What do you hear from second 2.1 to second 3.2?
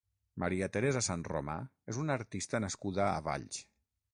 artista nascuda